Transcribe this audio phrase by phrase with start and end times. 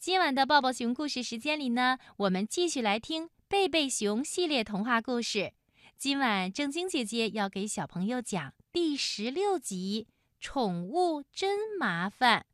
[0.00, 5.52] 今晚的抱抱熊故事时间里呢，我们继续来听贝贝熊系列童话故事。
[5.98, 10.06] 今晚正晶姐姐要给小朋友讲第十六集
[10.40, 12.46] 《宠物真麻烦》。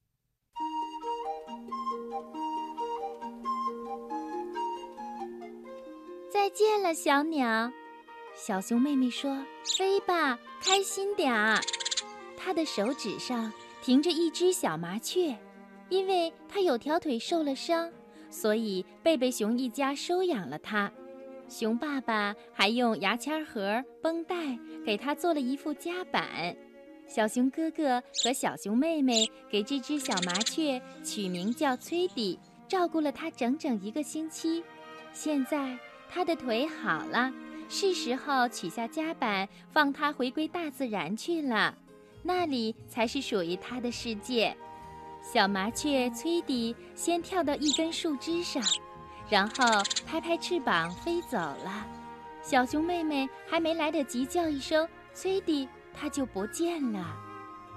[6.33, 7.71] 再见了，小鸟。
[8.35, 9.47] 小熊妹妹说
[9.79, 11.61] ：“飞吧，开心点儿。”
[12.37, 15.39] 她的手指上停着一只小麻雀。
[15.89, 17.91] 因为它有条腿受了伤，
[18.31, 20.91] 所以贝贝熊一家收养了它。
[21.49, 26.57] 熊爸爸还用牙签盒、绷带给它做了一副夹板。
[27.07, 34.65] 小熊哥哥和小熊妹妹给这只小麻雀取名叫崔迪，照顾了它整整一个星期。
[35.13, 35.79] 现在
[36.11, 37.33] 它的腿好了，
[37.69, 41.79] 是时候取下夹板，放它回归大自然去了。
[42.25, 44.57] 那里才是属于它的世界。
[45.33, 48.63] 小麻雀崔迪先跳到一根树枝上，
[49.29, 49.65] 然后
[50.07, 51.85] 拍拍翅膀飞走了。
[52.43, 57.17] 小熊妹妹还没来得及叫一声“崔迪”，它就不见了。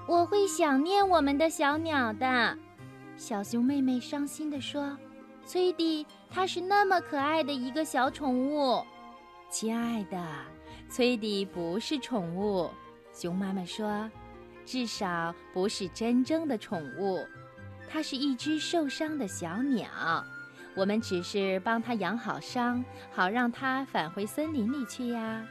[0.08, 2.56] 我会想念我们的小鸟的，
[3.18, 4.96] 小熊妹妹伤心地说
[5.44, 8.80] ：“崔迪，它是那么可爱的一个小宠物。”
[9.50, 10.24] 亲爱的，
[10.88, 12.70] 崔迪不是宠物，
[13.12, 14.08] 熊妈妈说，
[14.70, 17.26] 至少不是真正的宠物。
[17.90, 20.24] 它是一只受伤的小鸟，
[20.76, 25.44] 我们只是帮它养好伤，好让它返回森林里去呀。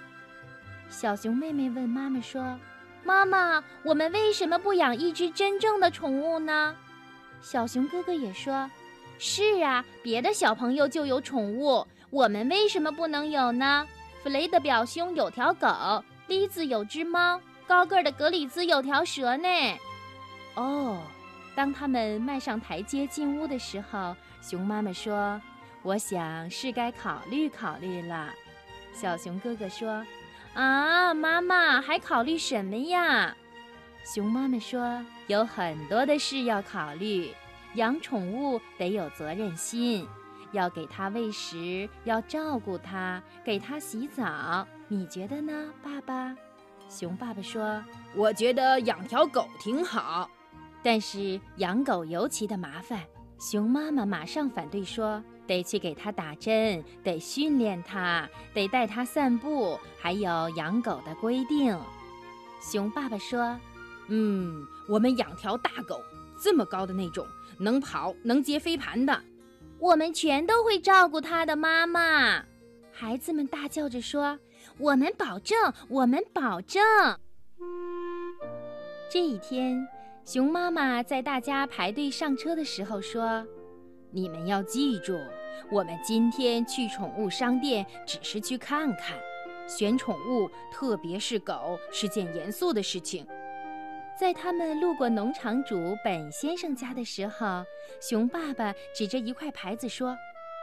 [0.88, 2.56] 小熊妹妹问妈妈说
[3.02, 6.76] ：“妈妈，我们为什么不养一只真正的宠物呢？”
[7.42, 8.70] 小熊哥哥也说
[9.18, 13.84] ：“是啊，别的小朋友就有宠物，我们为什么不能有呢？”
[14.22, 19.48] 弗雷的表兄有条狗，栗子有只猫，高个的格里兹有条蛇呢。
[20.54, 21.00] 哦。
[21.54, 25.42] 当他们迈上台阶进屋的时候，熊妈妈说
[25.82, 28.32] ：“我想是该考虑考虑了。”
[28.94, 30.06] 小熊哥哥说
[30.54, 33.36] ：“啊，妈妈还考虑什么呀？”
[34.06, 37.34] 熊妈妈说：“有很多的事要考虑。
[37.74, 40.06] 养宠物得有责任心，
[40.52, 44.64] 要给它喂食，要照顾它，给它洗澡。
[44.86, 46.36] 你觉得呢，爸爸？”
[46.88, 47.82] 熊爸爸说
[48.16, 50.28] ：“我觉得养条狗挺好。”
[50.82, 53.02] 但是养狗尤其的麻烦，
[53.38, 61.78] 熊妈妈马上反对说：“得去给它打针，得训练它，得带它散步，还有养狗的规定。”
[62.62, 63.58] 熊爸爸说
[64.08, 66.00] ：“嗯，我们养条大狗，
[66.42, 67.26] 这么高的那种，
[67.58, 69.20] 能跑，能接飞盘的，
[69.78, 72.42] 我们全都会照顾它的。”妈妈，
[72.92, 74.38] 孩子们大叫着说
[74.78, 75.56] ：“我们保证，
[75.88, 76.82] 我们保证。”
[79.10, 79.86] 这一天。
[80.24, 83.46] 熊妈妈在大家排队上车的时候说
[84.12, 85.18] ：“你们要记住，
[85.70, 89.18] 我们今天去宠物商店只是去看看。
[89.66, 93.26] 选宠物，特别是狗，是件严肃的事情。”
[94.20, 97.64] 在他们路过农场主本先生家的时候，
[97.98, 100.10] 熊爸爸指着一块牌子说：“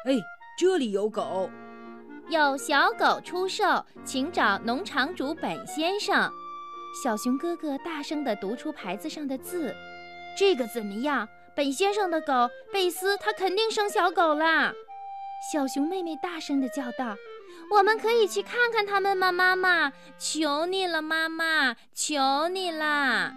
[0.05, 0.13] 哎，
[0.59, 1.49] 这里有狗，
[2.29, 6.31] 有小狗出售，请找农场主本先生。”
[7.03, 9.75] 小熊哥哥大声地读出牌子上的字
[10.37, 11.27] ：“这个怎么样？
[11.55, 14.73] 本先生的狗贝斯，它肯定生小狗啦！”
[15.51, 17.15] 小熊妹妹大声地叫道
[17.69, 19.31] ：“我们可以去看看它们吗？
[19.31, 23.33] 妈妈，求你了，妈妈，求你啦！”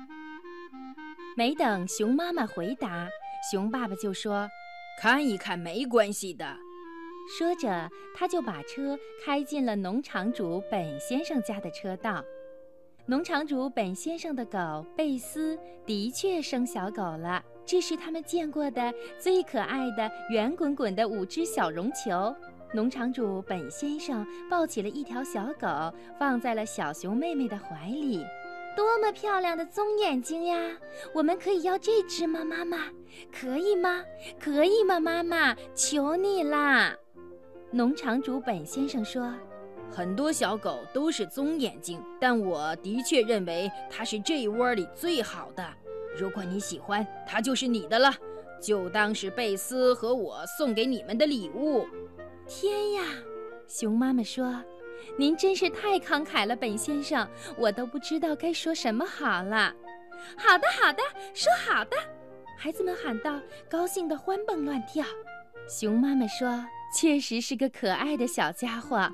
[1.36, 3.08] 没等熊妈妈回答，
[3.50, 4.48] 熊爸爸就说
[5.00, 6.56] ：“看一看没关系的。”
[7.28, 12.24] 说着，他就把车开进了农场主本先生家的车道。
[13.04, 22.34] 农场主本先生的狗贝斯的确生小狗了，这是他们见过的最可爱的圆滚滚的五只小绒球。
[22.74, 25.68] 农场主本先生抱起了一条小狗，
[26.18, 28.24] 放在了小熊妹妹的怀里。
[28.76, 30.56] 多么漂亮的棕眼睛呀！
[31.12, 32.86] 我们可以要这只吗，妈妈？
[33.32, 34.04] 可以吗？
[34.38, 35.56] 可以吗，妈妈？
[35.74, 36.94] 求你啦！
[37.70, 39.32] 农场主本先生说。
[39.90, 45.66] 很多小狗都是棕眼睛，但我的确认为它是这一窝里最好的。
[46.14, 48.14] 如果你喜欢，它就是你的了，
[48.60, 51.86] 就当是贝斯和我送给你们的礼物。
[52.46, 53.02] 天呀！
[53.66, 54.62] 熊妈妈说
[55.16, 57.26] ：“您真是太慷慨了，本先生，
[57.56, 59.74] 我都不知道该说什么好了。”
[60.36, 61.96] 好的，好的，说好的！
[62.58, 65.02] 孩子们喊道，高兴得欢蹦乱跳。
[65.66, 66.62] 熊妈妈说
[66.94, 69.10] ：“确实是个可爱的小家伙。”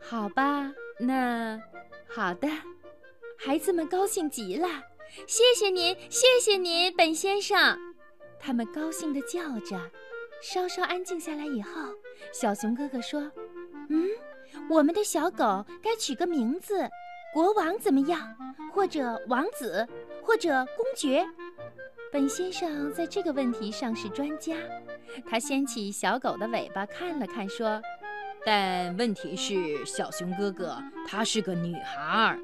[0.00, 1.60] 好吧，那
[2.08, 2.48] 好的，
[3.38, 4.68] 孩子们高兴极了。
[5.26, 7.78] 谢谢您，谢谢您，本先生。
[8.40, 9.78] 他们高兴地叫着。
[10.42, 11.70] 稍稍安静下来以后，
[12.32, 13.30] 小熊哥哥说
[13.90, 14.08] ：“嗯，
[14.68, 16.88] 我们的小狗该取个名字，
[17.32, 18.34] 国王怎么样？
[18.72, 19.86] 或者王子，
[20.20, 21.24] 或者公爵？”
[22.12, 24.54] 本先生在这个问题上是专家，
[25.26, 27.80] 他掀起小狗的尾巴看了看，说
[28.44, 30.76] ：“但问题是，小熊哥哥
[31.08, 32.38] 她是个女孩儿。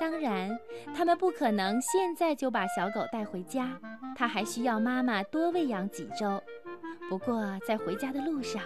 [0.00, 0.58] 当然，
[0.94, 3.78] 他们不可能现在就把小狗带回家，
[4.16, 6.42] 它还需要妈妈多喂养几周。”
[7.10, 8.62] 不过，在回家的路上，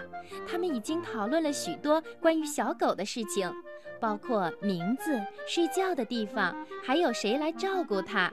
[0.46, 3.52] 他们已经讨论了许多关于小狗的事情，
[3.98, 8.30] 包括名字、睡觉的地方，还有谁来照顾它。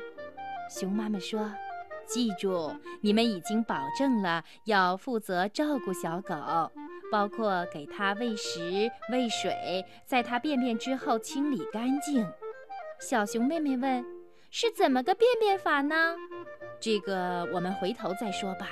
[0.70, 1.52] 熊妈妈说
[2.08, 6.72] ：“记住，你们已经保证了要负责照顾小狗，
[7.12, 12.26] 包括给它喂食、喂水，在它便便之后清理干净。”
[13.00, 14.04] 小熊妹妹问
[14.50, 16.16] ：“是怎么个便便法呢？”
[16.80, 18.70] 这个我们回头再说吧。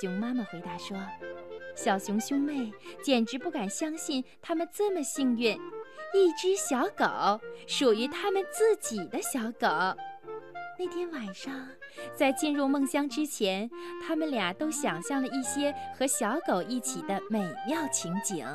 [0.00, 0.96] 熊妈妈回答说
[1.74, 2.70] ：“小熊兄妹
[3.02, 5.54] 简直不敢相信，他们这么幸运，
[6.14, 9.66] 一只小狗属于他们自己的小狗。”
[10.78, 11.54] 那天晚上，
[12.14, 13.70] 在进入梦乡之前，
[14.06, 18.46] 他们俩都想象了一些和小狗一起的美妙情景。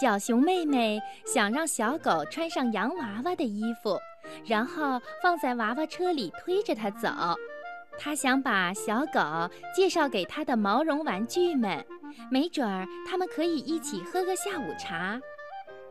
[0.00, 3.98] 小熊妹妹想让小狗穿上洋娃娃的衣服，
[4.44, 7.08] 然后放在娃娃车里推着它走。
[7.98, 9.20] 她想把小狗
[9.74, 11.84] 介绍给她的毛绒玩具们，
[12.30, 15.20] 没准儿他们可以一起喝个下午茶。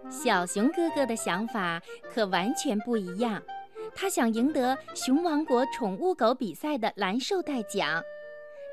[0.09, 1.80] 小熊哥哥的想法
[2.12, 3.39] 可完全不一样，
[3.93, 8.03] 他想赢得熊王国宠物狗比赛的蓝绶带奖。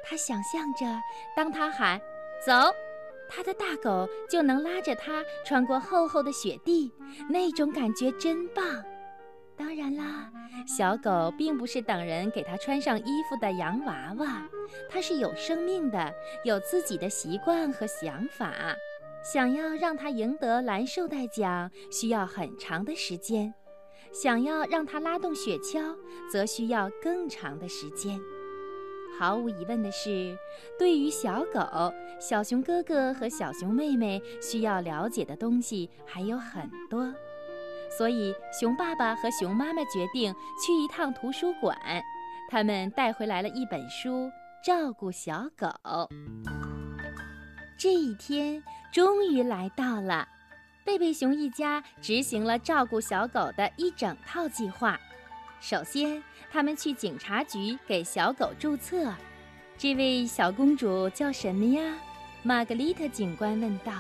[0.05, 0.87] 他想象着，
[1.37, 2.01] 当他喊
[2.47, 2.53] “走”，
[3.29, 6.91] 他的大狗就能拉着他穿过厚厚的雪地，
[7.29, 8.65] 那种感觉真棒。
[9.55, 10.31] 当然啦，
[10.67, 14.49] 小狗并不是等人给它穿上衣服的洋娃娃，
[14.89, 16.15] 它是有生命的，
[16.45, 18.55] 有自己的习惯和想法。
[19.21, 23.53] 想要让它赢得蓝绶带奖，需要很长的时间；
[24.13, 25.95] 想要让它拉动雪橇，
[26.31, 28.21] 则需要更长的时间。
[29.19, 30.37] 毫无疑问的是，
[30.79, 37.13] 对于小狗，小熊哥哥和小熊妹妹需要了解的东西还有很多。
[37.97, 40.33] 所以，熊爸爸和熊妈妈决定
[40.65, 41.77] 去一趟图书馆。
[42.51, 44.27] 他们带回来了一本书
[44.65, 45.67] 《照顾小狗》。
[47.79, 48.63] 这一天
[48.93, 50.29] 终于来到了，
[50.89, 54.99] 贝贝熊一家执行了照顾小狗的一整套计划。
[55.61, 59.13] 首先，他们去警察局给小狗注册。
[59.77, 61.99] 这位小公主叫什么呀？
[62.43, 63.93] 玛格丽特警官问道。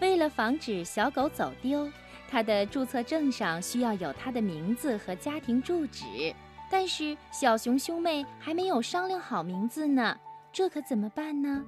[0.00, 1.88] 为了防止小狗走丢。
[2.28, 6.34] 他的注册证上需要有他的名字和家庭住址，
[6.68, 10.18] 但是小熊兄妹还没有商量好名字呢，
[10.52, 11.64] 这可怎么办呢？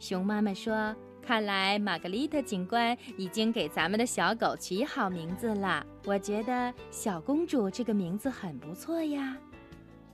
[0.00, 5.86] 熊妈妈说：“看来玛格丽特警官已经给咱们的小狗起好名字了。
[6.04, 9.36] 我觉得小公主这个名字很不错呀。”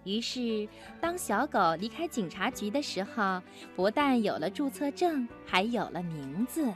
[0.04, 0.68] 于是，
[1.00, 3.42] 当小狗离开警察局的时候，
[3.74, 6.72] 不但有了注册证，还有了名字。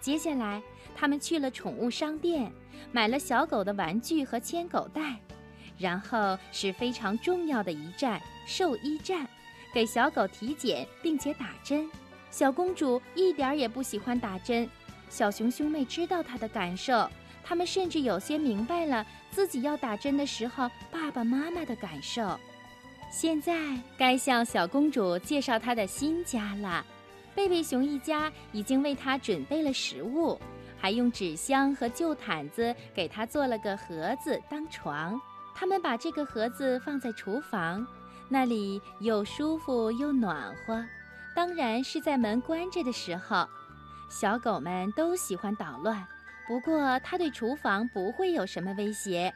[0.00, 0.62] 接下来。
[1.00, 2.50] 他们去了宠物商店，
[2.90, 5.16] 买了小狗的玩具和牵狗带，
[5.78, 9.24] 然后是非常重要的一站——兽医站，
[9.72, 11.88] 给小狗体检并且打针。
[12.30, 14.68] 小公主一点也不喜欢打针，
[15.08, 17.08] 小熊兄妹知道她的感受，
[17.42, 22.38] 他们甚至有些明白了自己要打针的时候爸爸妈妈的感受。
[23.10, 23.56] 现在
[23.96, 26.84] 该向小公主介绍她的新家了，
[27.34, 30.38] 贝贝熊一家已经为她准备了食物。
[30.80, 35.20] 还用纸箱和旧毯子给她做了个盒子当床。
[35.52, 37.84] 他们把这个盒子放在厨房，
[38.28, 40.84] 那里又舒服又暖和。
[41.38, 43.48] 当然是在门关着的时候。
[44.10, 46.04] 小狗们都喜欢捣乱，
[46.48, 49.32] 不过它对厨房不会有什么威胁。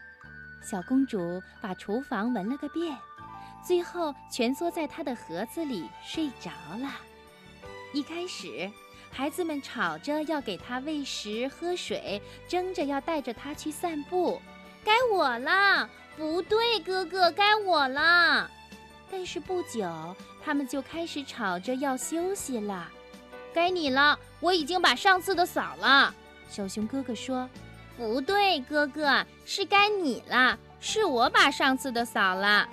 [0.60, 2.98] 小公主把厨房闻了个遍，
[3.64, 6.90] 最后蜷缩在她的盒子里睡着了。
[7.94, 8.68] 一开始。
[9.12, 14.40] 孩子们吵着要给它喂食喝水，争着要带着它去散步。
[14.82, 18.50] 该我了，不对，哥哥，该我了。
[19.12, 19.86] 但是不久，
[20.42, 22.90] 他们就开始吵着要休息了。
[23.52, 26.12] 该你了，我已经把上次的扫了。
[26.48, 27.48] 小熊哥哥说
[27.96, 32.66] ：“不对，哥哥，是该你了，是我把上次的扫了。”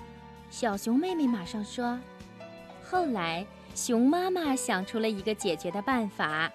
[0.50, 2.00] 小熊妹妹马上说
[2.90, 6.52] ：“后来。”熊妈妈想出了一个解决的办法，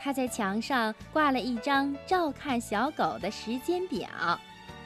[0.00, 4.08] 她在墙上挂了一张照看小狗的时间表。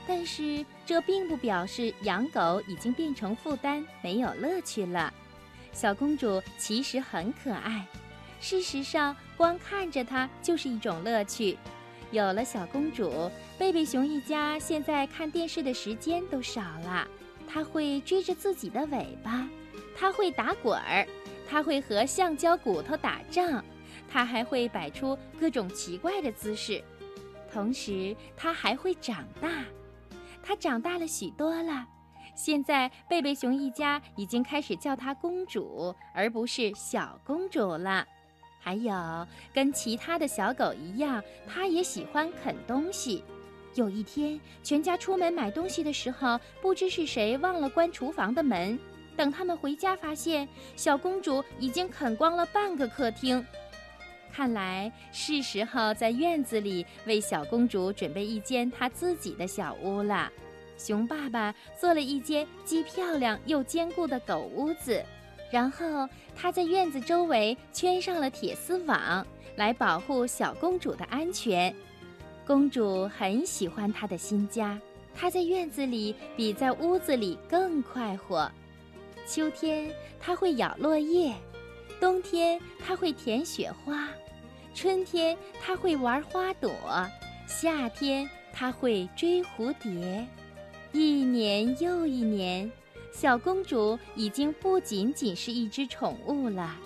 [0.06, 5.14] 但是这并不表示养狗已经变成负担，没有乐趣了。
[5.72, 7.86] 小公主其实很可爱，
[8.40, 11.56] 事实上，光看着它就是一种乐趣。
[12.10, 17.06] 有了小公主，贝贝熊一家现在看电视的时间都少了。
[17.46, 19.48] 它会追着自己的尾巴，
[19.96, 21.06] 它会打滚儿，
[21.48, 23.64] 它会和橡胶骨头打仗，
[24.10, 26.82] 它还会摆出各种奇怪的姿势。
[27.52, 29.62] 同时，它还会长大。
[30.42, 31.86] 它长大了许多了。
[32.34, 38.06] 现在，贝贝熊一家已经开始叫她公主，而不是小公主了。
[38.58, 38.92] 还有，
[39.52, 43.24] 跟其他的小狗一样，它也喜欢啃东西。
[43.74, 48.78] 有一天，全家出门买东西的时候，不知是谁忘了关厨房的门。
[49.16, 53.44] 等他们回家，发现小公主已经啃光了半个客厅。
[54.32, 60.30] 看来是时候在院子里为小公主准备一间她自己的小屋了。
[60.78, 65.04] 熊爸爸做了一间既漂亮又坚固的狗屋子。
[65.50, 71.74] 然后他在院子周围圈上了铁丝网，来保护小公主的安全。
[72.46, 74.80] 公主很喜欢她的新家，
[75.12, 78.48] 她在院子里比在屋子里更快活。
[79.26, 81.32] 秋天，她会咬落叶；
[82.00, 84.06] 冬天，她会舔雪花；
[84.74, 86.70] 春天，它会玩花朵；
[87.46, 90.26] 夏天，它会追蝴蝶。
[90.92, 92.70] 一年又一年。
[93.12, 96.76] 小公主已经不仅仅是一只宠物了，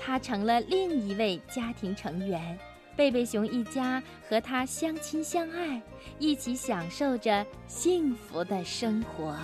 [0.00, 2.58] 她成了另一位家庭成员。
[2.96, 5.80] 贝贝熊一家和她相亲相爱，
[6.18, 9.36] 一起享受着幸福的生活。